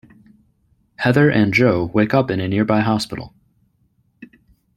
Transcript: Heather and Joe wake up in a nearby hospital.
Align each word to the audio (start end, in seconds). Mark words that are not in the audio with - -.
Heather 0.95 1.29
and 1.29 1.53
Joe 1.53 1.91
wake 1.93 2.11
up 2.11 2.31
in 2.31 2.39
a 2.39 2.47
nearby 2.47 2.79
hospital. 2.81 3.35